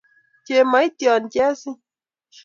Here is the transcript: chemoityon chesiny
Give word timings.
chemoityon 0.45 1.23
chesiny 1.33 1.79